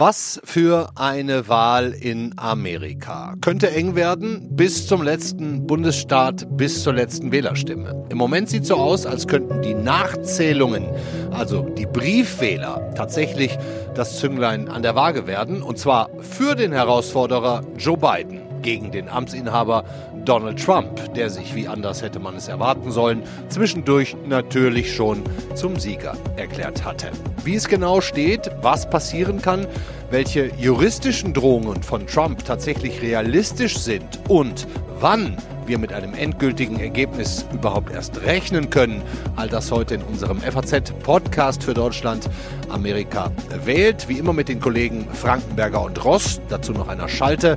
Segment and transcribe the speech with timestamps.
[0.00, 3.34] Was für eine Wahl in Amerika.
[3.40, 8.06] Könnte eng werden bis zum letzten Bundesstaat, bis zur letzten Wählerstimme.
[8.08, 10.86] Im Moment sieht so aus, als könnten die Nachzählungen,
[11.32, 13.58] also die Briefwähler, tatsächlich
[13.96, 15.62] das Zünglein an der Waage werden.
[15.62, 19.84] Und zwar für den Herausforderer Joe Biden gegen den Amtsinhaber
[20.28, 25.22] Donald Trump, der sich, wie anders hätte man es erwarten sollen, zwischendurch natürlich schon
[25.54, 27.10] zum Sieger erklärt hatte.
[27.44, 29.66] Wie es genau steht, was passieren kann,
[30.10, 34.66] welche juristischen Drohungen von Trump tatsächlich realistisch sind und
[35.00, 39.02] wann wir mit einem endgültigen Ergebnis überhaupt erst rechnen können.
[39.36, 42.28] All das heute in unserem FAZ-Podcast für Deutschland.
[42.70, 43.30] Amerika
[43.64, 46.40] wählt, wie immer mit den Kollegen Frankenberger und Ross.
[46.48, 47.56] Dazu noch einer Schalte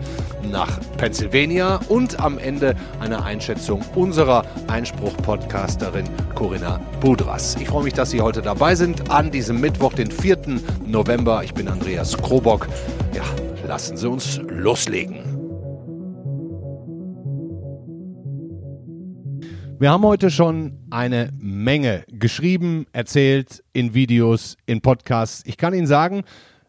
[0.50, 6.06] nach Pennsylvania und am Ende eine Einschätzung unserer Einspruch-Podcasterin
[6.36, 7.56] Corinna Budras.
[7.60, 10.38] Ich freue mich, dass Sie heute dabei sind an diesem Mittwoch, den 4.
[10.86, 11.44] November.
[11.44, 12.68] Ich bin Andreas Krobock.
[13.14, 13.24] Ja,
[13.68, 15.31] lassen Sie uns loslegen.
[19.82, 25.42] Wir haben heute schon eine Menge geschrieben, erzählt, in Videos, in Podcasts.
[25.48, 26.22] Ich kann Ihnen sagen,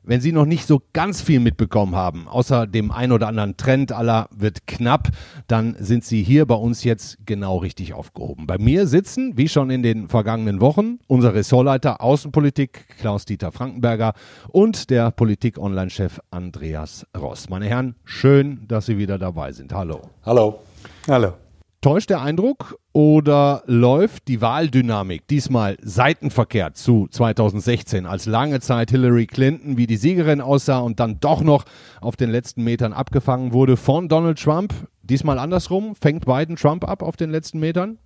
[0.03, 3.93] wenn Sie noch nicht so ganz viel mitbekommen haben, außer dem ein oder anderen Trend
[3.93, 5.09] aller wird knapp,
[5.47, 8.47] dann sind Sie hier bei uns jetzt genau richtig aufgehoben.
[8.47, 14.15] Bei mir sitzen, wie schon in den vergangenen Wochen, unser Ressortleiter Außenpolitik Klaus-Dieter Frankenberger
[14.49, 17.51] und der Politik-Online-Chef Andreas Ross.
[17.51, 19.75] Meine Herren, schön, dass Sie wieder dabei sind.
[19.75, 20.01] Hallo.
[20.25, 20.61] Hallo.
[21.07, 21.35] Hallo.
[21.83, 29.27] Täuscht der Eindruck oder läuft die Wahldynamik diesmal seitenverkehrt zu 2016, als lange Zeit Hillary
[29.27, 31.65] Clinton wie die Siegerin aussah und dann doch noch
[32.01, 34.73] auf den letzten Metern abgefangen wurde von Donald Trump?
[35.03, 37.99] Diesmal andersrum, fängt Biden Trump ab auf den letzten Metern?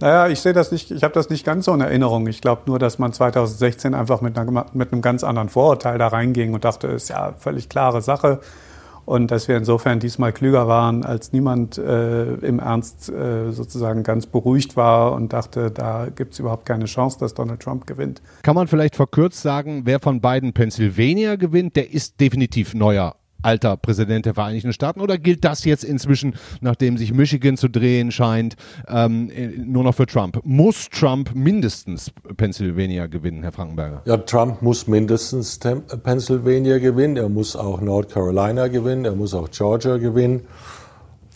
[0.00, 2.26] Naja, ich sehe das nicht, ich habe das nicht ganz so in Erinnerung.
[2.28, 6.06] Ich glaube nur, dass man 2016 einfach mit, einer, mit einem ganz anderen Vorurteil da
[6.06, 8.40] reinging und dachte, ist ja völlig klare Sache
[9.06, 14.26] und dass wir insofern diesmal klüger waren, als niemand äh, im Ernst äh, sozusagen ganz
[14.26, 18.20] beruhigt war und dachte, da gibt es überhaupt keine Chance, dass Donald Trump gewinnt.
[18.42, 23.76] Kann man vielleicht verkürzt sagen, wer von beiden Pennsylvania gewinnt, der ist definitiv neuer alter
[23.76, 28.56] Präsident der Vereinigten Staaten oder gilt das jetzt inzwischen, nachdem sich Michigan zu drehen scheint,
[28.88, 30.40] ähm, nur noch für Trump?
[30.44, 34.02] Muss Trump mindestens Pennsylvania gewinnen, Herr Frankenberger?
[34.04, 35.58] Ja, Trump muss mindestens
[36.02, 40.42] Pennsylvania gewinnen, er muss auch North Carolina gewinnen, er muss auch Georgia gewinnen.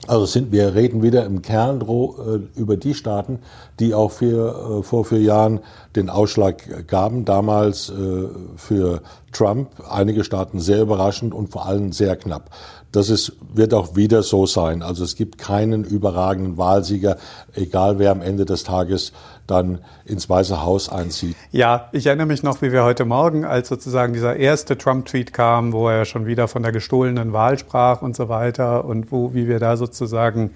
[0.06, 3.40] Also sind wir reden wieder im Kern äh, über die Staaten,
[3.78, 5.60] die auch für, äh, vor vier Jahren
[5.94, 7.24] den Ausschlag gaben.
[7.24, 9.02] Damals äh, für
[9.32, 12.50] Trump einige Staaten sehr überraschend und vor allem sehr knapp.
[12.92, 14.82] Das ist, wird auch wieder so sein.
[14.82, 17.16] Also es gibt keinen überragenden Wahlsieger,
[17.54, 19.12] egal wer am Ende des Tages
[19.46, 21.36] dann ins Weiße Haus einzieht.
[21.52, 25.72] Ja, ich erinnere mich noch, wie wir heute Morgen, als sozusagen dieser erste Trump-Tweet kam,
[25.72, 29.48] wo er schon wieder von der gestohlenen Wahl sprach und so weiter und wo, wie
[29.48, 30.50] wir da sozusagen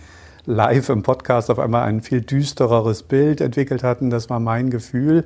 [0.47, 4.11] live im Podcast auf einmal ein viel düstereres Bild entwickelt hatten.
[4.11, 5.25] Das war mein Gefühl.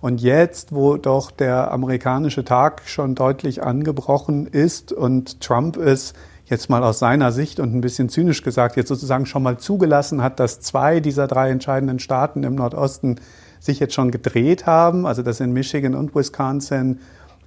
[0.00, 6.14] Und jetzt, wo doch der amerikanische Tag schon deutlich angebrochen ist und Trump es
[6.46, 10.22] jetzt mal aus seiner Sicht und ein bisschen zynisch gesagt, jetzt sozusagen schon mal zugelassen
[10.22, 13.16] hat, dass zwei dieser drei entscheidenden Staaten im Nordosten
[13.60, 16.98] sich jetzt schon gedreht haben, also dass in Michigan und Wisconsin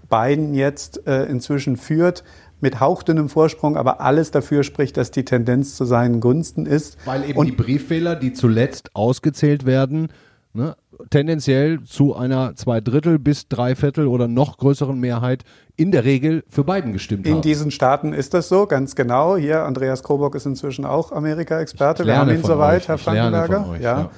[0.10, 2.24] Biden jetzt äh, inzwischen führt,
[2.62, 6.98] mit hauchdünnem Vorsprung, aber alles dafür spricht, dass die Tendenz zu seinen Gunsten ist.
[7.06, 10.10] Weil eben und die Briefwähler, die zuletzt ausgezählt werden,
[10.54, 10.76] ne,
[11.10, 15.44] tendenziell zu einer Zweidrittel bis Dreiviertel oder noch größeren Mehrheit
[15.76, 17.38] in der Regel für Biden gestimmt in haben.
[17.40, 19.36] In diesen Staaten ist das so, ganz genau.
[19.38, 22.06] Hier, Andreas Krobock ist inzwischen auch Amerika-Experte.
[22.06, 22.88] Wir haben ihn soweit, euch.
[22.88, 23.70] Herr Frankenberger.
[23.70, 24.00] Euch, ja.
[24.00, 24.12] ja.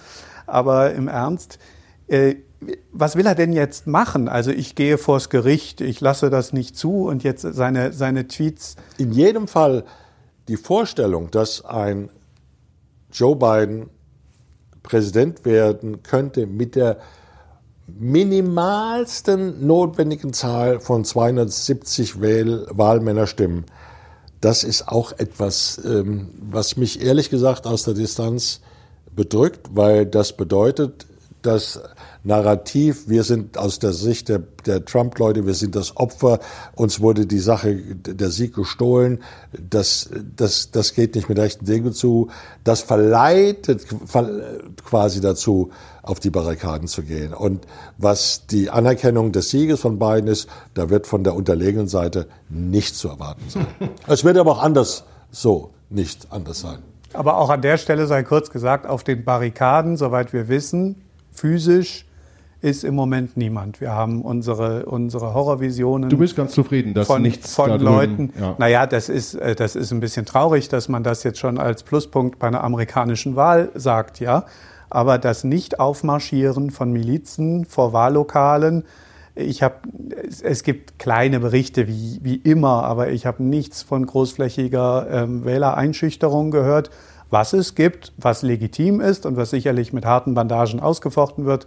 [0.45, 1.59] Aber im Ernst,
[2.07, 2.35] äh,
[2.91, 4.29] was will er denn jetzt machen?
[4.29, 8.75] Also ich gehe vors Gericht, ich lasse das nicht zu und jetzt seine, seine Tweets.
[8.97, 9.83] In jedem Fall
[10.47, 12.09] die Vorstellung, dass ein
[13.11, 13.89] Joe Biden
[14.87, 16.97] Präsident werden könnte mit der
[17.87, 23.65] minimalsten notwendigen Zahl von 270 Wähl Wahlmännerstimmen.
[24.39, 28.61] Das ist auch etwas, ähm, was mich ehrlich gesagt aus der Distanz
[29.13, 31.05] bedrückt, weil das bedeutet,
[31.41, 31.81] dass
[32.23, 36.39] Narrativ, wir sind aus der Sicht der, der Trump-Leute, wir sind das Opfer,
[36.75, 39.23] uns wurde die Sache, der Sieg gestohlen,
[39.57, 42.29] das, das, das geht nicht mit rechten Dingen zu,
[42.63, 43.85] das verleitet
[44.83, 47.33] quasi dazu, auf die Barrikaden zu gehen.
[47.33, 47.65] Und
[47.97, 52.97] was die Anerkennung des Sieges von Biden ist, da wird von der unterlegenen Seite nichts
[52.97, 53.67] zu erwarten sein.
[54.07, 56.79] es wird aber auch anders so nicht anders sein.
[57.13, 61.01] Aber auch an der Stelle sei kurz gesagt, auf den Barrikaden, soweit wir wissen,
[61.37, 62.05] physisch
[62.61, 63.79] ist im Moment niemand.
[63.81, 66.09] Wir haben unsere, unsere Horrorvisionen.
[66.09, 68.33] Du bist ganz zufrieden, dass von, nichts von da drüben, Leuten.
[68.39, 68.55] Ja.
[68.57, 71.83] Naja, das ist, äh, das ist ein bisschen traurig, dass man das jetzt schon als
[71.83, 74.45] Pluspunkt bei einer amerikanischen Wahl sagt, ja.
[74.89, 78.83] Aber das Nicht-Aufmarschieren von Milizen vor Wahllokalen,
[79.35, 79.75] ich habe,
[80.27, 85.45] es, es gibt kleine Berichte wie, wie immer, aber ich habe nichts von großflächiger ähm,
[85.45, 86.89] Wählereinschüchterung gehört.
[87.29, 91.65] Was es gibt, was legitim ist und was sicherlich mit harten Bandagen ausgefochten wird,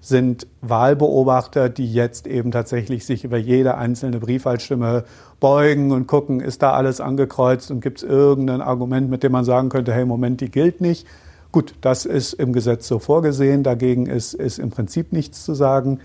[0.00, 5.04] sind Wahlbeobachter, die jetzt eben tatsächlich sich über jede einzelne Briefwahlstimme
[5.40, 9.44] beugen und gucken, ist da alles angekreuzt und gibt es irgendein Argument, mit dem man
[9.44, 11.06] sagen könnte, hey, Moment, die gilt nicht.
[11.50, 16.00] Gut, das ist im Gesetz so vorgesehen, dagegen ist, ist im Prinzip nichts zu sagen.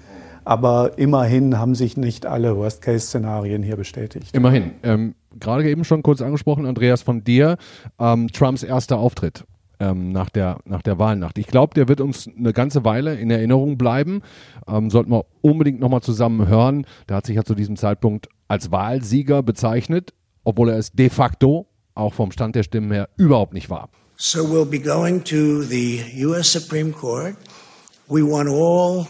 [0.45, 4.35] Aber immerhin haben sich nicht alle Worst-Case-Szenarien hier bestätigt.
[4.35, 4.71] Immerhin.
[4.83, 7.57] Ähm, Gerade eben schon kurz angesprochen, Andreas, von dir,
[7.99, 9.45] ähm, Trumps erster Auftritt
[9.79, 11.37] ähm, nach, der, nach der Wahlnacht.
[11.37, 14.21] Ich glaube, der wird uns eine ganze Weile in Erinnerung bleiben.
[14.67, 16.85] Ähm, sollten wir unbedingt nochmal zusammen hören.
[17.09, 20.13] Der hat sich ja zu diesem Zeitpunkt als Wahlsieger bezeichnet,
[20.43, 23.89] obwohl er es de facto auch vom Stand der Stimmen her überhaupt nicht war.
[24.15, 26.51] So we'll be going to the U.S.
[26.51, 27.35] Supreme Court.
[28.07, 29.07] We want all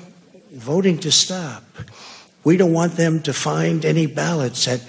[0.54, 1.64] voting to stop.
[2.44, 4.82] We don't want them to find any ballots at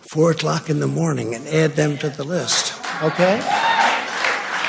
[0.00, 2.74] four o'clock in the morning and add them to the list.
[3.02, 3.40] Okay?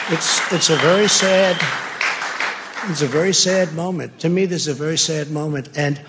[0.09, 1.57] It's it's a very sad
[2.89, 4.19] it's a very sad moment.
[4.19, 6.01] To me, this is a very sad moment, and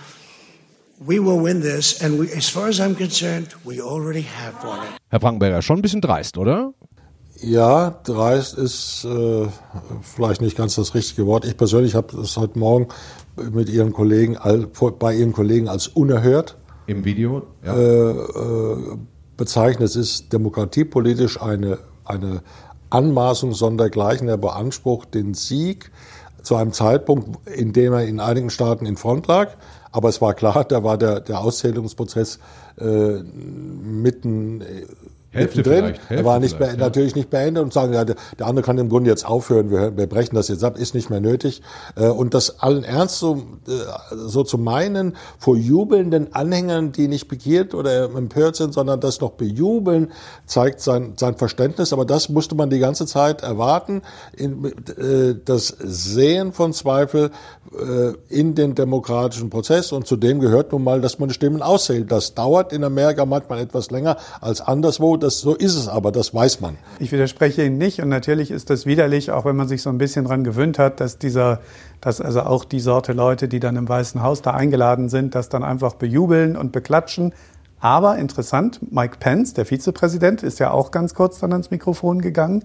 [0.98, 2.02] we will win this.
[2.02, 4.92] And we, as far as I'm concerned, we already have won it.
[5.10, 6.74] Herr Frankenberger, schon ein bisschen dreist, oder?
[7.40, 9.48] Ja, dreist ist äh,
[10.02, 11.44] vielleicht nicht ganz das richtige Wort.
[11.44, 12.88] Ich persönlich habe das heute Morgen
[13.52, 14.38] mit Ihren Kollegen,
[14.98, 17.42] bei Ihren Kollegen als unerhört Im Video?
[17.64, 17.74] Ja.
[17.74, 18.96] äh, äh,
[19.36, 19.88] bezeichnet.
[19.88, 22.42] Es ist demokratiepolitisch eine, eine
[22.90, 24.28] Anmaßung sondergleichen.
[24.28, 25.90] Er beansprucht den Sieg
[26.42, 29.56] zu einem Zeitpunkt, in dem er in einigen Staaten in Front lag.
[29.90, 32.38] Aber es war klar, da war der, der Auszählungsprozess
[32.78, 34.86] äh, mitten äh,
[35.34, 36.76] Hälfte er Hälfte war nicht ja.
[36.76, 39.96] natürlich nicht beendet und sagen, ja, der, der andere kann im Grunde jetzt aufhören, wir,
[39.96, 41.62] wir brechen das jetzt ab, ist nicht mehr nötig.
[41.96, 47.28] Äh, und das allen Ernst so, äh, so zu meinen, vor jubelnden Anhängern, die nicht
[47.28, 50.12] begiert oder empört sind, sondern das noch bejubeln,
[50.46, 51.92] zeigt sein, sein Verständnis.
[51.92, 54.02] Aber das musste man die ganze Zeit erwarten.
[54.36, 57.30] Äh, das Sehen von Zweifel
[58.28, 59.90] in den demokratischen Prozess.
[59.90, 62.12] Und zu dem gehört nun mal, dass man Stimmen auszählt.
[62.12, 65.16] Das dauert in Amerika manchmal etwas länger als anderswo.
[65.24, 66.76] Das, so ist es aber, das weiß man.
[66.98, 69.96] Ich widerspreche Ihnen nicht und natürlich ist das widerlich, auch wenn man sich so ein
[69.96, 71.60] bisschen dran gewöhnt hat, dass dieser,
[72.02, 75.48] dass also auch die Sorte Leute, die dann im Weißen Haus da eingeladen sind, das
[75.48, 77.32] dann einfach bejubeln und beklatschen.
[77.80, 82.62] Aber interessant, Mike Pence, der Vizepräsident, ist ja auch ganz kurz dann ans Mikrofon gegangen.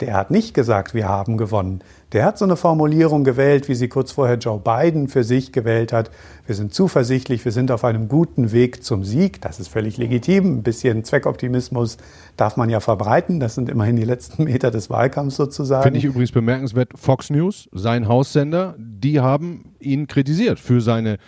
[0.00, 1.82] Der hat nicht gesagt, wir haben gewonnen.
[2.12, 5.92] Der hat so eine Formulierung gewählt, wie sie kurz vorher Joe Biden für sich gewählt
[5.92, 6.10] hat.
[6.46, 9.40] Wir sind zuversichtlich, wir sind auf einem guten Weg zum Sieg.
[9.40, 10.58] Das ist völlig legitim.
[10.58, 11.96] Ein bisschen Zweckoptimismus
[12.36, 13.40] darf man ja verbreiten.
[13.40, 15.84] Das sind immerhin die letzten Meter des Wahlkampfs sozusagen.
[15.84, 16.90] Finde ich übrigens bemerkenswert.
[16.96, 21.18] Fox News, sein Haussender, die haben ihn kritisiert für seine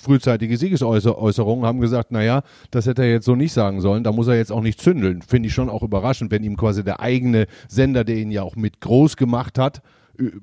[0.00, 4.28] frühzeitige Siegesäußerung, haben gesagt, naja, das hätte er jetzt so nicht sagen sollen, da muss
[4.28, 5.22] er jetzt auch nicht zündeln.
[5.22, 8.56] Finde ich schon auch überraschend, wenn ihm quasi der eigene Sender, der ihn ja auch
[8.56, 9.82] mit groß gemacht hat,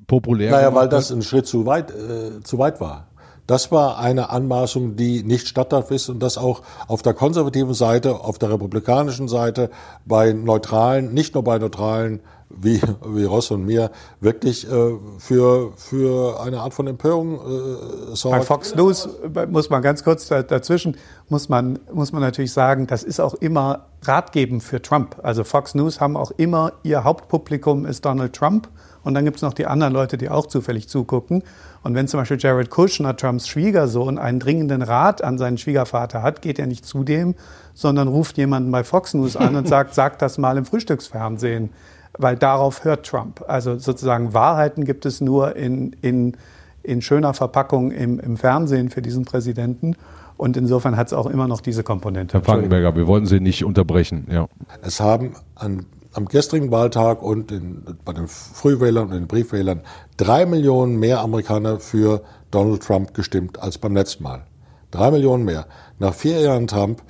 [0.07, 3.07] populär Naja, weil das ein Schritt zu weit, äh, zu weit war.
[3.47, 8.15] Das war eine Anmaßung, die nicht statthaft ist und das auch auf der konservativen Seite,
[8.15, 9.69] auf der republikanischen Seite,
[10.05, 16.39] bei Neutralen, nicht nur bei Neutralen wie, wie Ross und mir, wirklich äh, für, für
[16.41, 18.45] eine Art von Empörung äh, Bei sorgt.
[18.45, 20.95] Fox News äh, muss man ganz kurz da- dazwischen,
[21.29, 25.17] muss man, muss man natürlich sagen, das ist auch immer ratgebend für Trump.
[25.23, 28.69] Also Fox News haben auch immer, ihr Hauptpublikum ist Donald Trump
[29.03, 31.43] und dann gibt es noch die anderen Leute, die auch zufällig zugucken.
[31.83, 36.41] Und wenn zum Beispiel Jared Kushner, Trumps Schwiegersohn, einen dringenden Rat an seinen Schwiegervater hat,
[36.41, 37.35] geht er nicht zu dem,
[37.73, 41.69] sondern ruft jemanden bei Fox News an und sagt, sag das mal im Frühstücksfernsehen.
[42.17, 43.43] Weil darauf hört Trump.
[43.47, 46.35] Also sozusagen Wahrheiten gibt es nur in, in,
[46.83, 49.95] in schöner Verpackung im, im Fernsehen für diesen Präsidenten.
[50.37, 52.33] Und insofern hat es auch immer noch diese Komponente.
[52.33, 54.27] Herr Frankenberger, wir wollten Sie nicht unterbrechen.
[54.31, 54.47] Ja.
[54.83, 59.81] Es haben an, am gestrigen Wahltag und in, bei den Frühwählern und den Briefwählern
[60.17, 62.21] drei Millionen mehr Amerikaner für
[62.51, 64.43] Donald Trump gestimmt als beim letzten Mal.
[64.91, 65.65] Drei Millionen mehr.
[65.99, 67.01] Nach vier Jahren Trump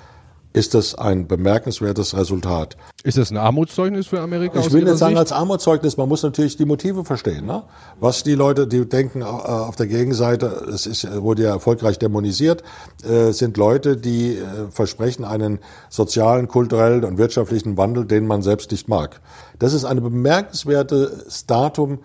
[0.58, 2.78] ist das ein bemerkenswertes Resultat.
[3.04, 4.60] Ist das ein Armutszeugnis für Amerika?
[4.60, 5.20] Ich will nicht sagen Sicht?
[5.20, 7.46] als Armutszeugnis, man muss natürlich die Motive verstehen.
[7.46, 7.64] Ne?
[8.00, 12.64] Was die Leute, die denken äh, auf der Gegenseite, es ist, wurde ja erfolgreich dämonisiert,
[13.08, 15.60] äh, sind Leute, die äh, versprechen einen
[15.90, 19.22] sozialen, kulturellen und wirtschaftlichen Wandel, den man selbst nicht mag.
[19.60, 22.00] Das ist ein bemerkenswertes Datum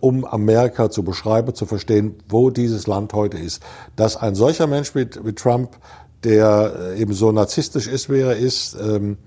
[0.00, 3.60] um Amerika zu beschreiben, zu verstehen, wo dieses Land heute ist.
[3.96, 5.76] Dass ein solcher Mensch wie, wie Trump,
[6.24, 9.18] der äh, eben so narzisstisch ist, er ist, ähm,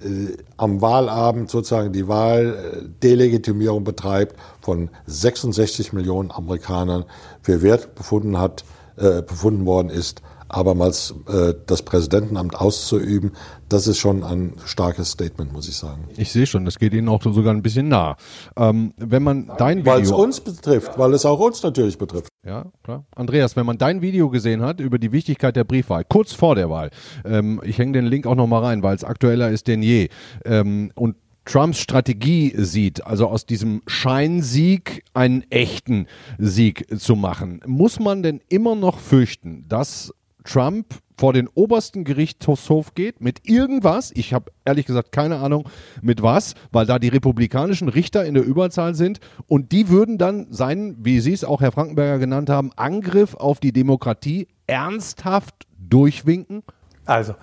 [0.00, 7.04] äh, am Wahlabend sozusagen die Wahldelegitimierung betreibt von 66 Millionen Amerikanern.
[7.42, 8.64] Für wert befunden hat,
[8.96, 10.22] äh, befunden worden ist,
[10.52, 13.32] abermals äh, das Präsidentenamt auszuüben,
[13.68, 16.04] das ist schon ein starkes Statement, muss ich sagen.
[16.16, 18.16] Ich sehe schon, das geht Ihnen auch sogar ein bisschen nah.
[18.56, 19.92] Ähm, wenn man dein Video...
[19.92, 22.28] Weil es uns betrifft, weil es auch uns natürlich betrifft.
[22.44, 23.04] Ja, klar.
[23.14, 26.68] Andreas, wenn man dein Video gesehen hat über die Wichtigkeit der Briefwahl, kurz vor der
[26.68, 26.90] Wahl,
[27.24, 30.08] ähm, ich hänge den Link auch nochmal rein, weil es aktueller ist denn je,
[30.44, 36.06] ähm, und Trumps Strategie sieht, also aus diesem Scheinsieg einen echten
[36.38, 40.12] Sieg zu machen, muss man denn immer noch fürchten, dass
[40.44, 45.68] Trump vor den obersten Gerichtshof geht mit irgendwas, ich habe ehrlich gesagt keine Ahnung
[46.00, 50.48] mit was, weil da die republikanischen Richter in der Überzahl sind und die würden dann
[50.50, 56.62] seinen, wie Sie es auch Herr Frankenberger genannt haben, Angriff auf die Demokratie ernsthaft durchwinken?
[57.04, 57.34] Also,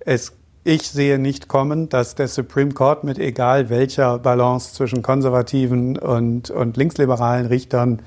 [0.00, 0.32] es
[0.64, 6.50] ich sehe nicht kommen, dass der Supreme Court mit egal welcher Balance zwischen konservativen und,
[6.50, 8.02] und linksliberalen Richtern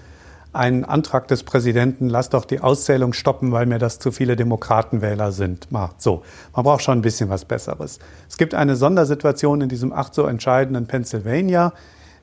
[0.54, 5.32] einen Antrag des Präsidenten, lass doch die Auszählung stoppen, weil mir das zu viele Demokratenwähler
[5.32, 6.02] sind, macht.
[6.02, 8.00] So, man braucht schon ein bisschen was Besseres.
[8.30, 11.74] Es gibt eine Sondersituation in diesem acht so entscheidenden Pennsylvania,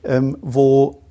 [0.04, 1.02] ähm, wo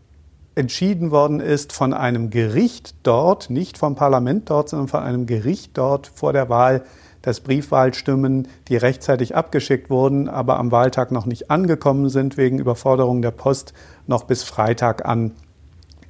[0.54, 5.78] entschieden worden ist von einem Gericht dort, nicht vom Parlament dort, sondern von einem Gericht
[5.78, 6.84] dort vor der Wahl,
[7.22, 13.22] dass Briefwahlstimmen, die rechtzeitig abgeschickt wurden, aber am Wahltag noch nicht angekommen sind, wegen Überforderung
[13.22, 13.74] der Post,
[14.08, 15.34] noch bis Freitag an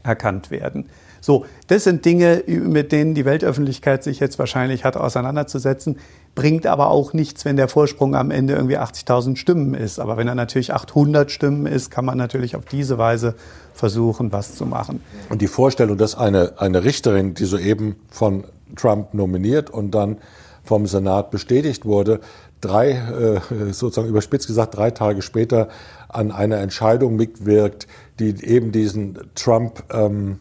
[0.08, 0.86] erkannt werden.
[1.20, 5.98] So, das sind Dinge, mit denen die Weltöffentlichkeit sich jetzt wahrscheinlich hat auseinanderzusetzen,
[6.36, 10.00] bringt aber auch nichts, wenn der Vorsprung am Ende irgendwie 80.000 Stimmen ist.
[10.00, 13.36] Aber wenn er natürlich 800 Stimmen ist, kann man natürlich auf diese Weise
[13.74, 15.02] versuchen, was zu machen.
[15.30, 18.44] Und die Vorstellung, dass eine, eine Richterin, die soeben von
[18.76, 20.18] Trump nominiert und dann
[20.64, 22.20] vom Senat bestätigt wurde,
[22.62, 25.70] drei, äh, sozusagen überspitzt gesagt, drei Tage später
[26.10, 27.88] an einer Entscheidung mitwirkt,
[28.20, 30.40] die eben diesen Trump ähm,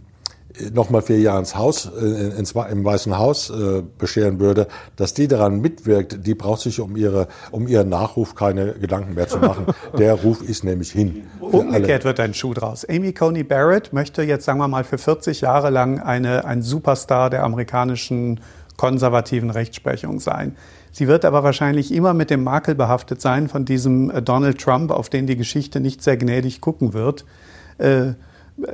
[0.72, 5.28] nochmal vier Jahre ins Haus, äh, ins, im Weißen Haus äh, bescheren würde, dass die
[5.28, 9.66] daran mitwirkt, die braucht sich um, ihre, um ihren Nachruf keine Gedanken mehr zu machen.
[9.98, 11.26] Der Ruf ist nämlich hin.
[11.40, 12.86] Umgekehrt wird ein Schuh draus.
[12.88, 17.30] Amy Coney Barrett möchte jetzt, sagen wir mal, für 40 Jahre lang eine, ein Superstar
[17.30, 18.40] der amerikanischen
[18.76, 20.56] konservativen Rechtsprechung sein.
[20.96, 24.90] Sie wird aber wahrscheinlich immer mit dem Makel behaftet sein von diesem äh, Donald Trump,
[24.90, 27.26] auf den die Geschichte nicht sehr gnädig gucken wird.
[27.76, 28.14] Äh,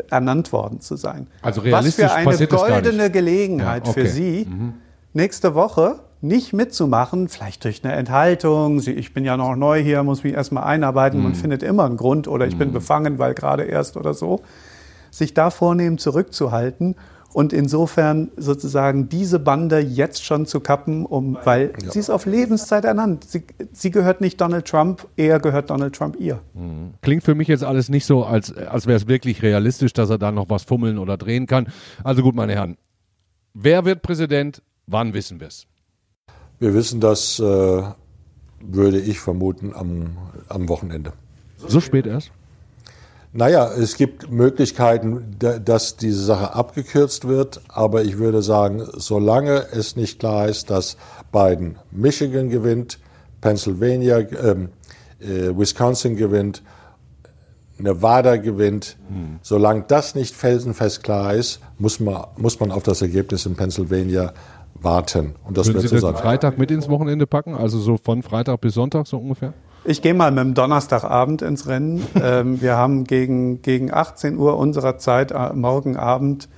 [0.08, 1.26] ernannt worden zu sein.
[1.42, 4.04] Also realistisch Was für eine goldene Gelegenheit ja, okay.
[4.04, 4.74] für Sie, mhm.
[5.12, 10.22] nächste Woche nicht mitzumachen, vielleicht durch eine Enthaltung, ich bin ja noch neu hier, muss
[10.22, 11.24] mich erstmal einarbeiten, mhm.
[11.24, 12.58] man findet immer einen Grund oder ich mhm.
[12.58, 14.42] bin befangen, weil gerade erst oder so,
[15.10, 16.94] sich da vornehmen zurückzuhalten
[17.32, 21.90] und insofern sozusagen diese Bande jetzt schon zu kappen, um, weil ja.
[21.90, 23.24] sie ist auf Lebenszeit ernannt.
[23.24, 26.40] Sie, sie, gehört nicht Donald Trump, er gehört Donald Trump ihr.
[26.54, 26.94] Mhm.
[27.00, 30.18] Klingt für mich jetzt alles nicht so, als, als wäre es wirklich realistisch, dass er
[30.18, 31.68] da noch was fummeln oder drehen kann.
[32.04, 32.76] Also gut, meine Herren,
[33.54, 34.62] wer wird Präsident?
[34.86, 35.66] Wann wissen wir es?
[36.58, 37.82] Wir wissen das, äh,
[38.60, 41.12] würde ich vermuten, am, am Wochenende.
[41.56, 42.32] So spät erst?
[43.34, 49.96] Naja, es gibt Möglichkeiten, dass diese Sache abgekürzt wird, aber ich würde sagen, solange es
[49.96, 50.98] nicht klar ist, dass
[51.32, 52.98] Biden Michigan gewinnt,
[53.40, 54.68] Pennsylvania, ähm,
[55.18, 56.62] äh, Wisconsin gewinnt,
[57.78, 59.38] Nevada gewinnt, hm.
[59.40, 64.34] solange das nicht felsenfest klar ist, muss man, muss man auf das Ergebnis in Pennsylvania
[64.74, 65.34] warten.
[65.44, 66.16] Und das Würden wird Sie so sein.
[66.16, 69.54] Freitag mit ins Wochenende packen, also so von Freitag bis Sonntag so ungefähr?
[69.84, 72.06] Ich gehe mal mit dem Donnerstagabend ins Rennen.
[72.14, 76.48] ähm, wir haben gegen, gegen 18 Uhr unserer Zeit, äh, morgen Abend,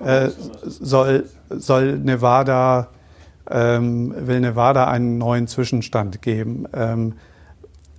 [0.00, 0.30] äh,
[0.64, 2.88] soll, soll Nevada,
[3.48, 6.66] ähm, will Nevada einen neuen Zwischenstand geben.
[6.74, 7.14] Ähm,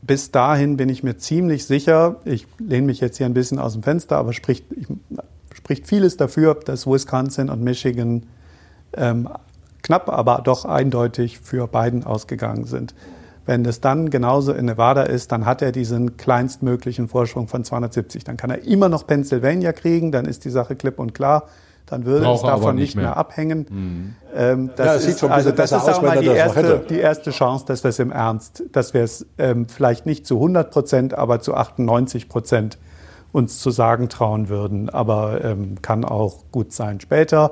[0.02, 3.74] bis dahin bin ich mir ziemlich sicher, ich lehne mich jetzt hier ein bisschen aus
[3.74, 4.88] dem Fenster, aber spricht, ich,
[5.54, 8.24] spricht vieles dafür, dass Wisconsin und Michigan
[8.94, 9.30] ähm,
[9.82, 12.94] knapp, aber doch eindeutig für Biden ausgegangen sind.
[13.48, 18.26] Wenn es dann genauso in Nevada ist, dann hat er diesen kleinstmöglichen Vorsprung von 270.
[18.26, 21.48] Dann kann er immer noch Pennsylvania kriegen, dann ist die Sache klipp und klar.
[21.86, 23.66] Dann würde Brauche es davon nicht mehr, mehr abhängen.
[23.70, 24.16] Mhm.
[24.36, 27.32] Ähm, das ja, ist, sieht schon also das ist auch mal die erste, die erste
[27.32, 31.14] Chance, dass wir es im Ernst, dass wir es ähm, vielleicht nicht zu 100 Prozent,
[31.14, 32.78] aber zu 98 Prozent
[33.32, 34.90] uns zu sagen trauen würden.
[34.90, 37.52] Aber ähm, kann auch gut sein später.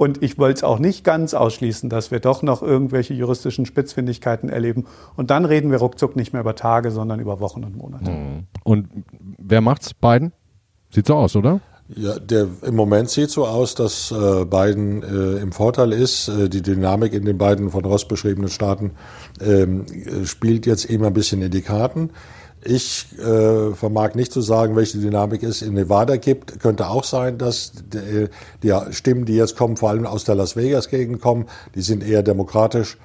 [0.00, 4.48] Und ich wollte es auch nicht ganz ausschließen, dass wir doch noch irgendwelche juristischen Spitzfindigkeiten
[4.48, 4.86] erleben.
[5.14, 8.10] Und dann reden wir ruckzuck nicht mehr über Tage, sondern über Wochen und Monate.
[8.10, 8.46] Mhm.
[8.64, 8.88] Und
[9.36, 9.92] wer macht's?
[9.92, 10.32] Beiden?
[10.88, 11.60] Sieht so aus, oder?
[11.94, 16.28] Ja, der, im Moment sieht so aus, dass äh, Biden äh, im Vorteil ist.
[16.28, 18.92] Äh, die Dynamik in den beiden von Ross beschriebenen Staaten
[19.38, 19.84] ähm,
[20.24, 22.08] spielt jetzt eben ein bisschen in die Karten.
[22.62, 26.60] Ich äh, vermag nicht zu sagen, welche Dynamik es in Nevada gibt.
[26.60, 28.28] Könnte auch sein, dass die,
[28.62, 32.22] die Stimmen, die jetzt kommen, vor allem aus der Las Vegas-Gegend kommen, die sind eher
[32.22, 32.98] demokratisch.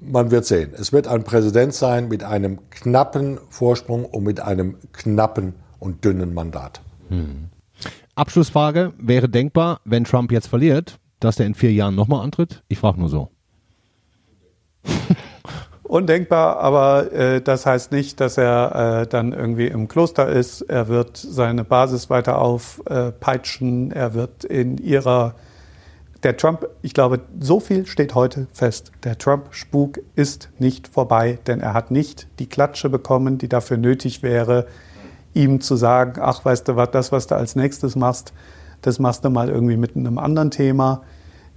[0.00, 0.72] Man wird sehen.
[0.76, 6.34] Es wird ein Präsident sein mit einem knappen Vorsprung und mit einem knappen und dünnen
[6.34, 6.80] Mandat.
[7.08, 7.50] Hm.
[8.16, 12.62] Abschlussfrage, wäre denkbar, wenn Trump jetzt verliert, dass er in vier Jahren nochmal antritt?
[12.68, 13.30] Ich frage nur so.
[15.92, 20.62] Undenkbar, aber äh, das heißt nicht, dass er äh, dann irgendwie im Kloster ist.
[20.62, 23.92] Er wird seine Basis weiter aufpeitschen.
[23.92, 25.34] Äh, er wird in ihrer
[26.22, 28.90] der Trump, ich glaube, so viel steht heute fest.
[29.04, 34.22] Der Trump-Spuk ist nicht vorbei, denn er hat nicht die Klatsche bekommen, die dafür nötig
[34.22, 34.66] wäre,
[35.34, 38.32] ihm zu sagen, ach, weißt du was, das, was du als nächstes machst,
[38.80, 41.02] das machst du mal irgendwie mit einem anderen Thema.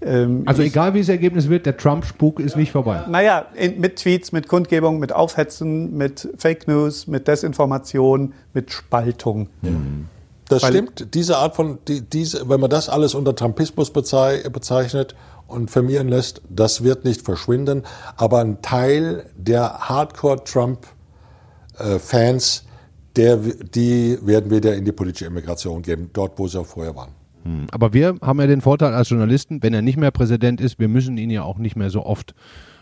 [0.01, 3.03] Ähm, also egal wie das Ergebnis wird, der Trump-Spuk ist nicht vorbei.
[3.09, 9.49] Naja, in, mit Tweets, mit Kundgebung, mit Aufhetzen, mit Fake News, mit Desinformation, mit Spaltung.
[9.61, 10.07] Mhm.
[10.47, 11.15] Das Weil stimmt.
[11.15, 15.15] Diese Art von, die, diese, wenn man das alles unter Trumpismus bezeichnet
[15.47, 17.81] und firmieren lässt, das wird nicht verschwinden.
[18.15, 22.61] Aber ein Teil der Hardcore-Trump-Fans äh,
[23.15, 27.11] der, die werden wieder in die politische Immigration geben, dort, wo sie auch vorher waren.
[27.45, 27.67] Hm.
[27.71, 30.87] Aber wir haben ja den Vorteil als Journalisten, wenn er nicht mehr Präsident ist, wir
[30.87, 32.33] müssen ihn ja auch nicht mehr so oft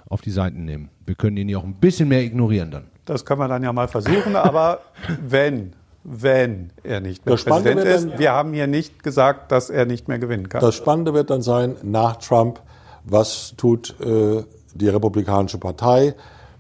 [0.10, 0.90] auf die Seiten nehmen.
[1.06, 2.86] Wir können ihn ja auch ein bisschen mehr ignorieren dann.
[3.06, 4.80] Das kann man dann ja mal versuchen, aber
[5.28, 9.70] wenn, wenn er nicht mehr das Präsident ist, dann, wir haben hier nicht gesagt, dass
[9.70, 10.62] er nicht mehr gewinnen kann.
[10.62, 12.62] Das Spannende wird dann sein, nach Trump,
[13.04, 14.44] was tut äh,
[14.74, 16.16] die Republikanische Partei?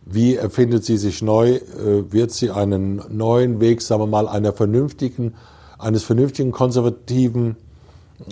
[0.05, 1.55] Wie erfindet sie sich neu?
[1.55, 5.36] Äh, wird sie einen neuen Weg, sagen wir mal, einer vernünftigen,
[5.79, 7.55] eines vernünftigen konservativen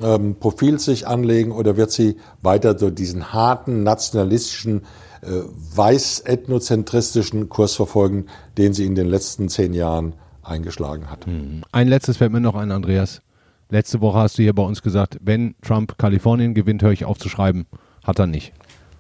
[0.02, 4.82] ähm, Profils sich anlegen oder wird sie weiter so diesen harten nationalistischen,
[5.22, 5.28] äh,
[5.76, 10.14] weiß-ethnozentristischen Kurs verfolgen, den sie in den letzten zehn Jahren
[10.44, 11.26] eingeschlagen hat?
[11.26, 11.64] Hm.
[11.72, 13.22] Ein letztes fällt mir noch ein, Andreas.
[13.70, 17.18] Letzte Woche hast du hier bei uns gesagt, wenn Trump Kalifornien gewinnt, höre ich auf
[17.18, 17.68] zu schreiben.
[18.04, 18.54] Hat er nicht.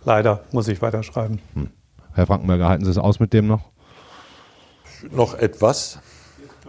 [0.06, 1.39] Leider muss ich weiterschreiben.
[1.54, 1.70] Hm.
[2.13, 3.62] Herr Frankenberger, halten Sie es aus mit dem noch?
[5.12, 6.00] Noch etwas.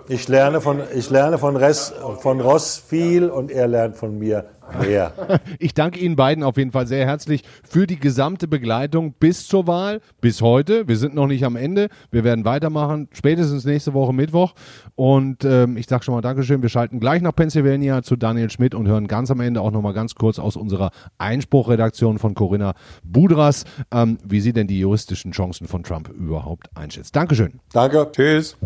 [0.08, 4.46] Ich lerne von, ich lerne von, Res, von Ross viel und er lernt von mir
[4.80, 5.12] mehr.
[5.58, 9.66] Ich danke Ihnen beiden auf jeden Fall sehr herzlich für die gesamte Begleitung bis zur
[9.66, 10.88] Wahl, bis heute.
[10.88, 11.88] Wir sind noch nicht am Ende.
[12.10, 14.54] Wir werden weitermachen, spätestens nächste Woche Mittwoch.
[14.94, 16.62] Und ähm, ich sage schon mal Dankeschön.
[16.62, 19.82] Wir schalten gleich nach Pennsylvania zu Daniel Schmidt und hören ganz am Ende auch noch
[19.82, 25.32] mal ganz kurz aus unserer Einspruchredaktion von Corinna Budras, ähm, wie sie denn die juristischen
[25.32, 27.14] Chancen von Trump überhaupt einschätzt.
[27.14, 27.60] Dankeschön.
[27.72, 28.08] Danke.
[28.12, 28.56] Tschüss.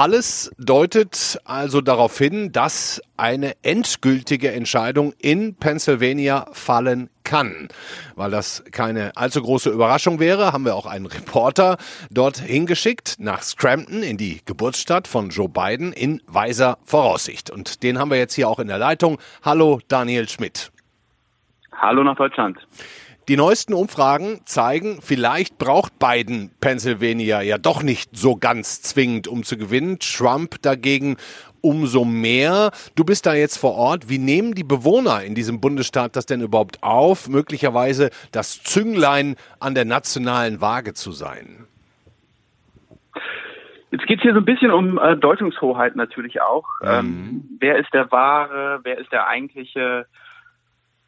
[0.00, 7.68] Alles deutet also darauf hin, dass eine endgültige Entscheidung in Pennsylvania fallen kann.
[8.14, 11.76] Weil das keine allzu große Überraschung wäre, haben wir auch einen Reporter
[12.10, 17.50] dort hingeschickt nach Scranton in die Geburtsstadt von Joe Biden in weiser Voraussicht.
[17.50, 19.18] Und den haben wir jetzt hier auch in der Leitung.
[19.44, 20.72] Hallo Daniel Schmidt.
[21.72, 22.56] Hallo nach Deutschland.
[23.28, 29.44] Die neuesten Umfragen zeigen, vielleicht braucht Biden Pennsylvania ja doch nicht so ganz zwingend, um
[29.44, 29.98] zu gewinnen.
[30.00, 31.16] Trump dagegen
[31.60, 32.70] umso mehr.
[32.96, 34.08] Du bist da jetzt vor Ort.
[34.08, 39.74] Wie nehmen die Bewohner in diesem Bundesstaat das denn überhaupt auf, möglicherweise das Zünglein an
[39.74, 41.66] der nationalen Waage zu sein?
[43.90, 46.66] Jetzt geht es hier so ein bisschen um äh, Deutungshoheit natürlich auch.
[46.80, 46.88] Mhm.
[46.88, 50.06] Ähm, wer ist der wahre, wer ist der eigentliche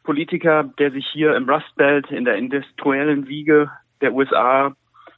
[0.03, 4.75] Politiker, der sich hier im Rust Belt in der industriellen Wiege der USA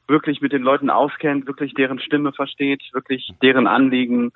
[0.08, 4.32] wirklich mit den Leuten auskennt, wirklich deren Stimme versteht, wirklich deren Anliegen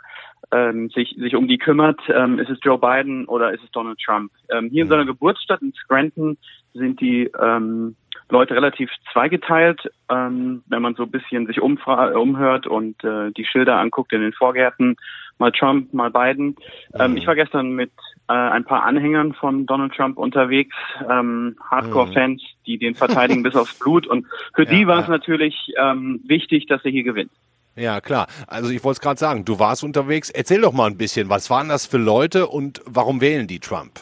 [0.53, 2.01] ähm, sich, sich um die kümmert.
[2.09, 4.33] Ähm, ist es Joe Biden oder ist es Donald Trump?
[4.51, 6.37] Ähm, hier in seiner Geburtsstadt in Scranton
[6.75, 7.97] sind die ähm,
[8.29, 13.77] Leute relativ zweigeteilt, ähm, wenn man so ein bisschen sich umhört und äh, die Schilder
[13.77, 14.97] anguckt in den Vorgärten,
[15.41, 16.55] mal Trump, mal Biden.
[16.95, 17.91] Ähm, ich war gestern mit
[18.29, 20.77] äh, ein paar Anhängern von Donald Trump unterwegs,
[21.11, 24.07] ähm, Hardcore-Fans, die den verteidigen bis aufs Blut.
[24.07, 25.13] Und für ja, die war es ja.
[25.13, 27.33] natürlich ähm, wichtig, dass er hier gewinnt.
[27.75, 28.27] Ja, klar.
[28.47, 30.31] Also ich wollte es gerade sagen, du warst unterwegs.
[30.31, 34.01] Erzähl doch mal ein bisschen, was waren das für Leute und warum wählen die Trump?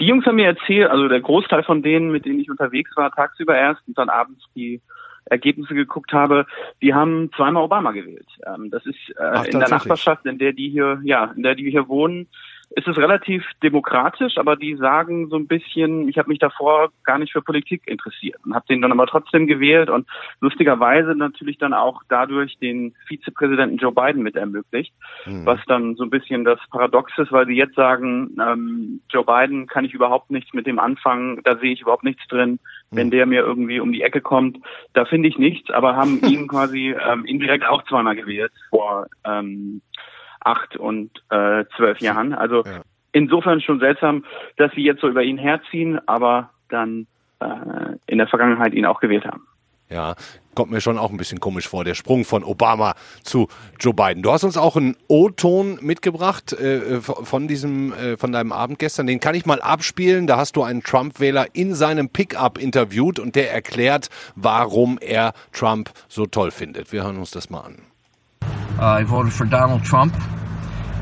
[0.00, 3.10] Die Jungs haben mir erzählt, also der Großteil von denen, mit denen ich unterwegs war,
[3.12, 4.82] tagsüber erst und dann abends die
[5.26, 6.46] Ergebnisse geguckt habe,
[6.82, 8.28] die haben zweimal Obama gewählt.
[8.46, 11.54] Ähm, das ist äh, Ach, in der Nachbarschaft, in der die hier, ja, in der
[11.54, 12.28] die hier wohnen,
[12.70, 17.18] ist es relativ demokratisch, aber die sagen so ein bisschen, ich habe mich davor gar
[17.18, 20.06] nicht für Politik interessiert und habe den dann aber trotzdem gewählt und
[20.40, 24.92] lustigerweise natürlich dann auch dadurch den Vizepräsidenten Joe Biden mit ermöglicht,
[25.24, 25.46] mhm.
[25.46, 29.66] was dann so ein bisschen das Paradox ist, weil sie jetzt sagen, ähm, Joe Biden
[29.68, 32.58] kann ich überhaupt nichts mit dem anfangen, da sehe ich überhaupt nichts drin,
[32.90, 33.12] wenn mhm.
[33.12, 34.58] der mir irgendwie um die Ecke kommt,
[34.92, 39.82] da finde ich nichts, aber haben ihn quasi ähm, indirekt auch zweimal gewählt vor ähm,
[40.46, 42.32] acht und äh, zwölf Jahren.
[42.32, 42.82] Also ja.
[43.12, 44.24] insofern schon seltsam,
[44.56, 47.06] dass sie jetzt so über ihn herziehen, aber dann
[47.40, 47.46] äh,
[48.06, 49.46] in der Vergangenheit ihn auch gewählt haben.
[49.88, 50.16] Ja,
[50.56, 53.46] kommt mir schon auch ein bisschen komisch vor, der Sprung von Obama zu
[53.78, 54.22] Joe Biden.
[54.22, 59.06] Du hast uns auch einen O-Ton mitgebracht äh, von diesem, äh, von deinem Abend gestern.
[59.06, 60.26] Den kann ich mal abspielen.
[60.26, 65.90] Da hast du einen Trump-Wähler in seinem Pickup interviewt und der erklärt, warum er Trump
[66.08, 66.92] so toll findet.
[66.92, 67.76] Wir hören uns das mal an.
[68.78, 70.14] Uh, I voted for Donald Trump.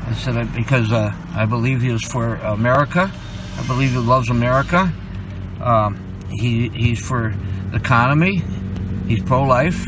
[0.07, 3.11] I said it because uh, I believe he is for America.
[3.59, 4.91] I believe he loves America.
[6.31, 7.33] He, he's for
[7.71, 8.41] the economy.
[9.07, 9.85] He's pro-life.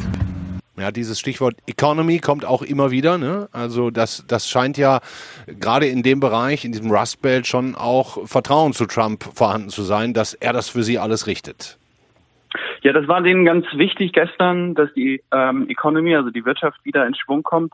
[0.80, 3.18] Ja, dieses Stichwort Economy kommt auch immer wieder.
[3.18, 3.50] Ne?
[3.52, 5.00] Also das, das scheint ja
[5.48, 9.82] gerade in dem Bereich, in diesem Rust Belt schon auch Vertrauen zu Trump vorhanden zu
[9.84, 11.77] sein, dass er das für sie alles richtet.
[12.82, 17.06] Ja, das war denen ganz wichtig gestern, dass die ähm, Economy, also die Wirtschaft wieder
[17.06, 17.74] in Schwung kommt.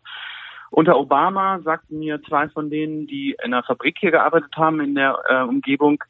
[0.71, 4.95] Unter Obama sagten mir zwei von denen, die in einer Fabrik hier gearbeitet haben in
[4.95, 6.03] der äh, Umgebung,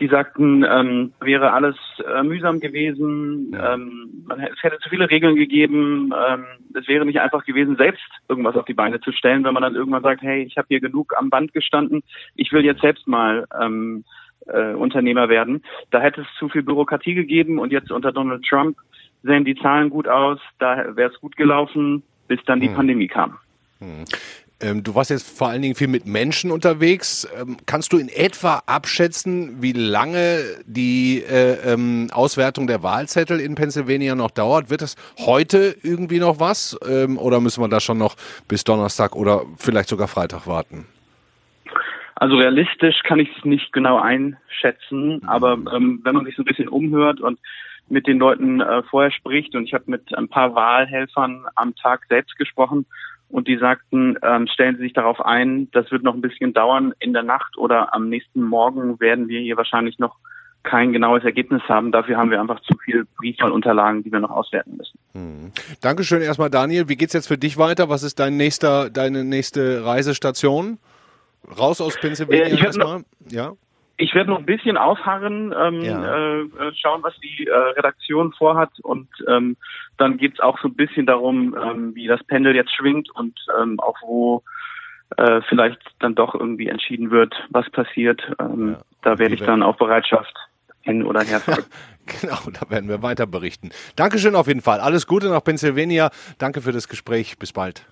[0.00, 6.12] die sagten, ähm, wäre alles äh, mühsam gewesen, ähm, es hätte zu viele Regeln gegeben,
[6.16, 9.62] ähm, es wäre nicht einfach gewesen, selbst irgendwas auf die Beine zu stellen, wenn man
[9.62, 12.02] dann irgendwann sagt, hey, ich habe hier genug am Band gestanden,
[12.36, 14.04] ich will jetzt selbst mal ähm,
[14.48, 15.62] äh, Unternehmer werden.
[15.90, 18.76] Da hätte es zu viel Bürokratie gegeben und jetzt unter Donald Trump
[19.22, 22.74] sehen die Zahlen gut aus, da wäre es gut gelaufen, bis dann die hm.
[22.74, 23.38] Pandemie kam.
[23.80, 24.04] Hm.
[24.60, 27.28] Ähm, du warst jetzt vor allen Dingen viel mit Menschen unterwegs.
[27.40, 33.54] Ähm, kannst du in etwa abschätzen, wie lange die äh, ähm, Auswertung der Wahlzettel in
[33.54, 34.68] Pennsylvania noch dauert?
[34.68, 36.76] Wird es heute irgendwie noch was?
[36.88, 38.16] Ähm, oder müssen wir da schon noch
[38.48, 40.86] bis Donnerstag oder vielleicht sogar Freitag warten?
[42.20, 46.46] Also realistisch kann ich es nicht genau einschätzen, aber ähm, wenn man sich so ein
[46.46, 47.38] bisschen umhört und
[47.88, 52.06] mit den Leuten äh, vorher spricht und ich habe mit ein paar Wahlhelfern am Tag
[52.08, 52.86] selbst gesprochen
[53.28, 56.92] und die sagten, ähm, stellen Sie sich darauf ein, das wird noch ein bisschen dauern.
[56.98, 60.16] In der Nacht oder am nächsten Morgen werden wir hier wahrscheinlich noch
[60.64, 61.92] kein genaues Ergebnis haben.
[61.92, 64.98] Dafür haben wir einfach zu viel Briefwahlunterlagen, die wir noch auswerten müssen.
[65.12, 65.52] Hm.
[65.80, 66.88] Dankeschön erstmal, Daniel.
[66.88, 67.88] Wie geht's jetzt für dich weiter?
[67.88, 70.78] Was ist dein nächster, deine nächste Reisestation?
[71.58, 73.04] Raus aus Pennsylvania äh, erstmal?
[73.28, 73.52] Ja.
[74.00, 76.40] Ich werde noch ein bisschen ausharren, ähm, ja.
[76.40, 79.56] äh, schauen, was die äh, Redaktion vorhat und ähm,
[79.96, 83.80] dann geht's auch so ein bisschen darum, ähm, wie das Pendel jetzt schwingt und ähm,
[83.80, 84.44] auch wo
[85.16, 88.22] äh, vielleicht dann doch irgendwie entschieden wird, was passiert.
[88.38, 88.78] Ähm, ja.
[89.02, 90.34] Da werde ich dann auf Bereitschaft
[90.82, 91.40] hin oder her
[92.20, 93.70] genau, da werden wir weiter berichten.
[93.96, 94.80] Dankeschön auf jeden Fall.
[94.80, 96.10] Alles Gute nach Pennsylvania.
[96.38, 97.38] Danke für das Gespräch.
[97.38, 97.84] Bis bald.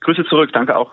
[0.00, 0.50] Grüße zurück.
[0.52, 0.92] Danke auch.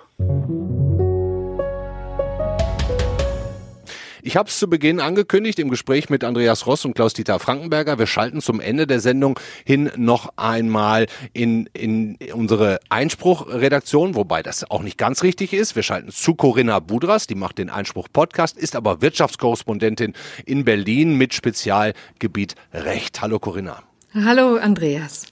[4.21, 7.99] Ich habe es zu Beginn angekündigt im Gespräch mit Andreas Ross und Klaus-Dieter Frankenberger.
[7.99, 14.69] Wir schalten zum Ende der Sendung hin noch einmal in, in unsere Einspruchredaktion, wobei das
[14.69, 15.77] auch nicht ganz richtig ist.
[15.77, 20.13] Wir schalten zu Corinna Budras, die macht den Einspruch-Podcast, ist aber Wirtschaftskorrespondentin
[20.45, 23.21] in Berlin mit Spezialgebiet Recht.
[23.21, 23.83] Hallo Corinna.
[24.13, 25.27] Hallo Andreas.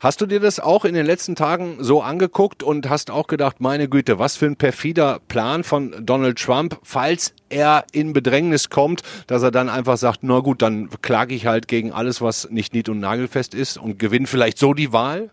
[0.00, 3.60] Hast du dir das auch in den letzten Tagen so angeguckt und hast auch gedacht,
[3.60, 9.02] meine Güte, was für ein perfider Plan von Donald Trump, falls er in Bedrängnis kommt,
[9.26, 12.74] dass er dann einfach sagt, na gut, dann klage ich halt gegen alles, was nicht
[12.74, 15.30] nied- und nagelfest ist und gewinne vielleicht so die Wahl?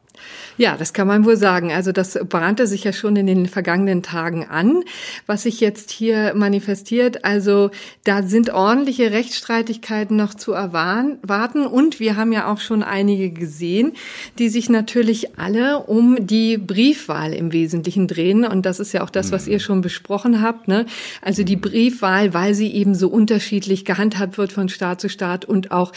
[0.57, 1.71] Ja, das kann man wohl sagen.
[1.71, 4.83] Also das bahnte sich ja schon in den vergangenen Tagen an,
[5.25, 7.25] was sich jetzt hier manifestiert.
[7.25, 7.71] Also
[8.03, 13.93] da sind ordentliche Rechtsstreitigkeiten noch zu erwarten und wir haben ja auch schon einige gesehen,
[14.37, 19.09] die sich natürlich alle um die Briefwahl im Wesentlichen drehen und das ist ja auch
[19.09, 20.67] das, was ihr schon besprochen habt.
[20.67, 20.85] Ne?
[21.21, 25.71] Also die Briefwahl, weil sie eben so unterschiedlich gehandhabt wird von Staat zu Staat und
[25.71, 25.91] auch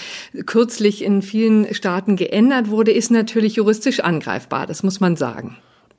[0.47, 5.57] kürzlich in vielen Staaten geändert wurde, ist natürlich juristisch angreifbar, das muss man sagen.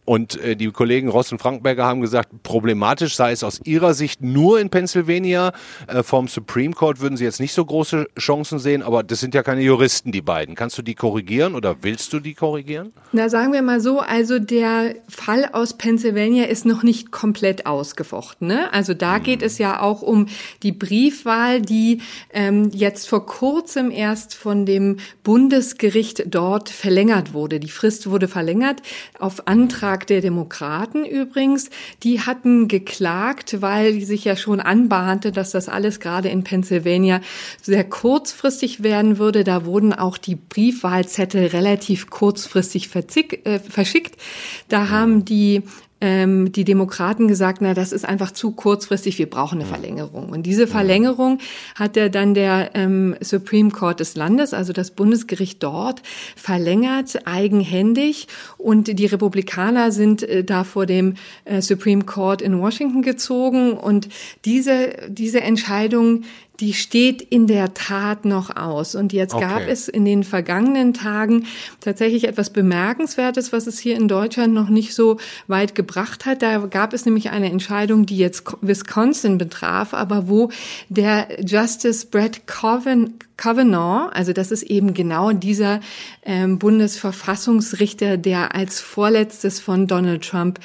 [0.08, 4.22] Und äh, die Kollegen Ross und Frankenberger haben gesagt, problematisch sei es aus ihrer Sicht
[4.22, 5.52] nur in Pennsylvania.
[5.86, 9.36] Äh, vom Supreme Court würden sie jetzt nicht so große Chancen sehen, aber das sind
[9.36, 10.56] ja keine Juristen, die beiden.
[10.56, 12.94] Kannst du die korrigieren oder willst du die korrigieren?
[13.12, 18.48] Na, sagen wir mal so, also der Fall aus Pennsylvania ist noch nicht komplett ausgefochten.
[18.48, 18.72] Ne?
[18.72, 19.24] Also da hm.
[19.24, 20.28] geht es ja auch um
[20.64, 22.00] die Briefwahl, die
[22.32, 27.60] ähm, jetzt vor kurzem erst von dem Bundesgericht dort verlängert wurde.
[27.60, 28.82] Die Frist wurde verlängert
[29.20, 31.70] auf Antrag Antrag der Demokraten übrigens.
[32.04, 37.22] Die hatten geklagt, weil sich ja schon anbahnte, dass das alles gerade in Pennsylvania
[37.62, 39.44] sehr kurzfristig werden würde.
[39.44, 44.22] Da wurden auch die Briefwahlzettel relativ kurzfristig äh, verschickt.
[44.70, 45.64] Da haben die
[46.00, 50.30] ähm, die Demokraten gesagt, na, das ist einfach zu kurzfristig, wir brauchen eine Verlängerung.
[50.30, 51.40] Und diese Verlängerung
[51.76, 56.04] hat ja dann der ähm, Supreme Court des Landes, also das Bundesgericht dort,
[56.36, 58.28] verlängert, eigenhändig.
[58.58, 63.74] Und die Republikaner sind äh, da vor dem äh, Supreme Court in Washington gezogen.
[63.74, 64.10] Und
[64.46, 66.24] diese, diese Entscheidung,
[66.60, 68.96] die steht in der Tat noch aus.
[68.96, 69.46] Und jetzt okay.
[69.46, 71.46] gab es in den vergangenen Tagen
[71.82, 75.18] tatsächlich etwas Bemerkenswertes, was es hier in Deutschland noch nicht so
[75.48, 76.42] weit gebracht hat.
[76.42, 80.50] Da gab es nämlich eine Entscheidung, die jetzt Wisconsin betraf, aber wo
[80.90, 85.80] der Justice Brett Kavanaugh, also das ist eben genau dieser
[86.26, 90.60] ähm, Bundesverfassungsrichter, der als vorletztes von Donald Trump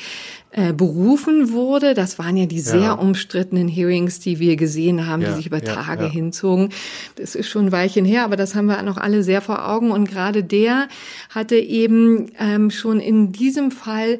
[0.54, 1.94] äh, berufen wurde.
[1.94, 2.92] Das waren ja die sehr ja.
[2.92, 6.68] umstrittenen Hearings, die wir gesehen haben, ja, die sich über Tage ja, hinzogen.
[7.16, 9.90] Das ist schon ein Weilchen her, aber das haben wir noch alle sehr vor Augen.
[9.90, 10.88] Und gerade der
[11.30, 14.18] hatte eben ähm, schon in diesem Fall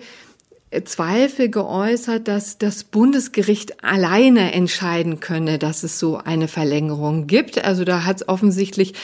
[0.84, 7.64] Zweifel geäußert, dass das Bundesgericht alleine entscheiden könne, dass es so eine Verlängerung gibt.
[7.64, 8.94] Also da hat offensichtlich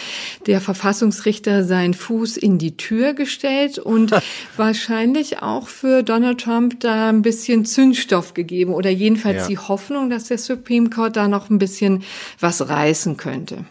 [0.47, 4.13] der Verfassungsrichter seinen Fuß in die Tür gestellt und
[4.57, 9.49] wahrscheinlich auch für Donald Trump da ein bisschen Zündstoff gegeben oder jedenfalls ja.
[9.49, 12.03] die Hoffnung, dass der Supreme Court da noch ein bisschen
[12.41, 13.65] was reißen könnte.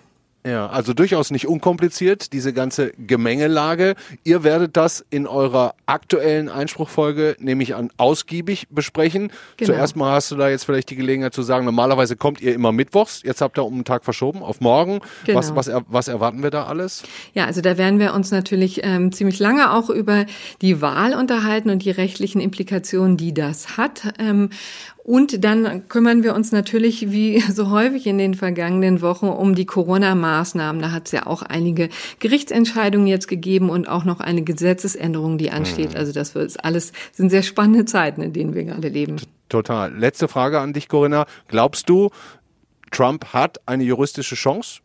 [0.47, 3.95] Ja, also durchaus nicht unkompliziert, diese ganze Gemengelage.
[4.23, 9.31] Ihr werdet das in eurer aktuellen Einspruchfolge nämlich an ausgiebig besprechen.
[9.57, 9.73] Genau.
[9.73, 12.71] Zuerst mal hast du da jetzt vielleicht die Gelegenheit zu sagen, normalerweise kommt ihr immer
[12.71, 15.01] mittwochs, jetzt habt ihr um einen Tag verschoben auf morgen.
[15.25, 15.37] Genau.
[15.37, 17.03] Was, was, was erwarten wir da alles?
[17.33, 20.25] Ja, also da werden wir uns natürlich ähm, ziemlich lange auch über
[20.61, 24.13] die Wahl unterhalten und die rechtlichen Implikationen, die das hat.
[24.17, 24.49] Ähm,
[25.07, 29.65] und dann kümmern wir uns natürlich, wie so häufig in den vergangenen Wochen, um die
[29.65, 30.81] Corona-Maßnahmen.
[30.81, 31.87] Da hat es ja auch einige
[32.19, 35.91] Gerichtsentscheidungen jetzt gegeben und auch noch eine Gesetzesänderung, die ansteht.
[35.91, 35.95] Mhm.
[35.95, 39.15] Also das wird alles sind sehr spannende Zeiten, in denen wir gerade leben.
[39.47, 39.97] Total.
[39.97, 41.25] Letzte Frage an dich, Corinna.
[41.47, 42.09] Glaubst du,
[42.91, 44.81] Trump hat eine juristische Chance?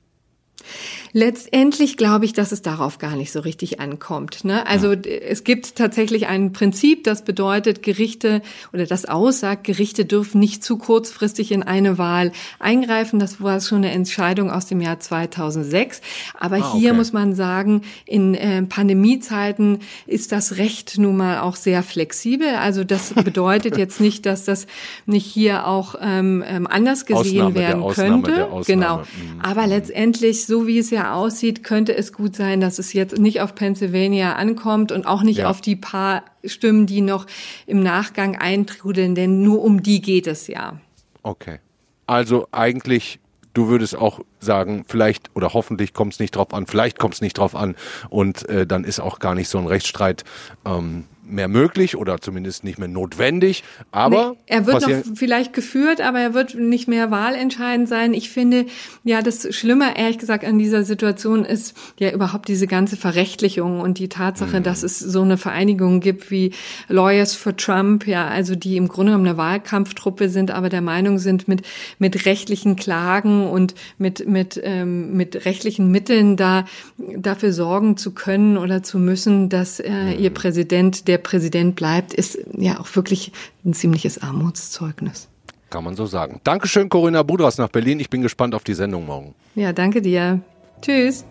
[1.13, 4.45] Letztendlich glaube ich, dass es darauf gar nicht so richtig ankommt.
[4.45, 4.67] Ne?
[4.67, 5.01] Also ja.
[5.01, 10.79] es gibt tatsächlich ein Prinzip, das bedeutet, Gerichte oder das aussagt, Gerichte dürfen nicht zu
[10.79, 13.19] kurzfristig in eine Wahl eingreifen.
[13.19, 16.01] Das war schon eine Entscheidung aus dem Jahr 2006.
[16.39, 21.57] Aber ah, hier muss man sagen, in äh, Pandemiezeiten ist das Recht nun mal auch
[21.57, 22.49] sehr flexibel.
[22.57, 24.67] Also das bedeutet jetzt nicht, dass das
[25.07, 28.49] nicht hier auch ähm, ähm anders gesehen Ausnahme werden könnte.
[28.67, 28.99] Genau.
[28.99, 29.41] Mhm.
[29.43, 33.41] Aber letztendlich, so wie es ja aussieht, könnte es gut sein, dass es jetzt nicht
[33.41, 35.49] auf Pennsylvania ankommt und auch nicht ja.
[35.49, 37.27] auf die paar Stimmen, die noch
[37.67, 40.79] im Nachgang eintrudeln, denn nur um die geht es ja.
[41.23, 41.59] Okay.
[42.07, 43.19] Also eigentlich
[43.55, 47.23] du würdest auch sagen, vielleicht oder hoffentlich kommt es nicht drauf an, vielleicht kommt es
[47.23, 47.75] nicht drauf an
[48.11, 50.23] und äh, dann ist auch gar nicht so ein Rechtsstreit
[50.67, 53.63] ähm, mehr möglich oder zumindest nicht mehr notwendig.
[53.91, 58.13] Aber nee, er wird noch vielleicht geführt, aber er wird nicht mehr wahlentscheidend sein.
[58.13, 58.67] Ich finde,
[59.05, 63.99] ja, das Schlimme, ehrlich gesagt, an dieser Situation ist ja überhaupt diese ganze Verrechtlichung und
[63.99, 64.63] die Tatsache, mhm.
[64.65, 66.53] dass es so eine Vereinigung gibt wie
[66.89, 71.19] Lawyers for Trump, ja, also die im Grunde genommen eine Wahlkampftruppe sind, aber der Meinung
[71.19, 71.63] sind, mit,
[71.99, 76.65] mit rechtlichen Klagen und mit, mit, ähm, mit rechtlichen Mitteln da
[76.99, 80.19] dafür sorgen zu können oder zu müssen, dass äh, mhm.
[80.19, 83.33] ihr Präsident der Präsident bleibt, ist ja auch wirklich
[83.67, 85.29] ein ziemliches Armutszeugnis.
[85.69, 86.41] Kann man so sagen.
[86.43, 88.01] Dankeschön, Corinna Budras nach Berlin.
[88.01, 89.35] Ich bin gespannt auf die Sendung morgen.
[89.55, 90.41] Ja, danke dir.
[90.81, 91.27] Tschüss.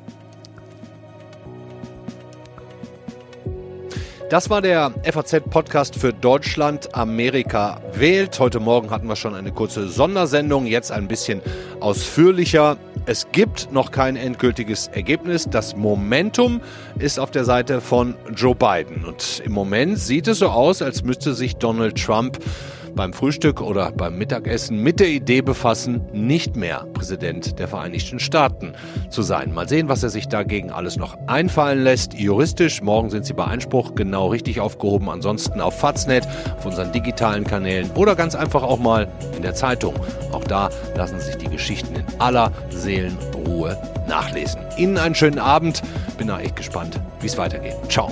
[4.32, 6.96] Das war der FAZ-Podcast für Deutschland.
[6.96, 8.40] Amerika wählt.
[8.40, 11.42] Heute Morgen hatten wir schon eine kurze Sondersendung, jetzt ein bisschen
[11.82, 12.78] ausführlicher.
[13.06, 15.50] Es gibt noch kein endgültiges Ergebnis.
[15.52, 16.62] Das Momentum
[16.98, 19.04] ist auf der Seite von Joe Biden.
[19.04, 22.40] Und im Moment sieht es so aus, als müsste sich Donald Trump
[22.96, 28.74] beim Frühstück oder beim Mittagessen mit der Idee befassen, nicht mehr Präsident der Vereinigten Staaten
[29.10, 29.54] zu sein.
[29.54, 32.14] Mal sehen, was er sich dagegen alles noch einfallen lässt.
[32.14, 35.10] Juristisch, morgen sind Sie bei Einspruch genau richtig aufgehoben.
[35.10, 36.28] Ansonsten auf Faznet,
[36.58, 39.96] auf unseren digitalen Kanälen oder ganz einfach auch mal in der Zeitung.
[40.32, 43.78] Auch da lassen sich die Geschichten in aller Seelenruhe
[44.08, 44.62] nachlesen.
[44.78, 45.82] Ihnen einen schönen Abend.
[46.18, 47.76] Bin da echt gespannt, wie es weitergeht.
[47.90, 48.12] Ciao.